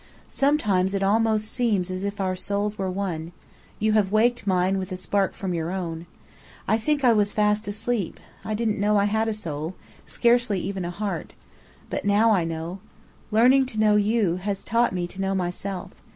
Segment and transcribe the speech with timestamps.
[0.29, 3.31] Sometimes it almost seems as if our souls were one.
[3.77, 6.07] You have waked mine with a spark from your own.
[6.67, 8.19] I think I was fast asleep.
[8.43, 9.75] I didn't know I had a soul
[10.07, 11.35] scarcely even a heart.
[11.91, 12.79] But now I know!
[13.29, 15.91] Learning to know you has taught me to know myself.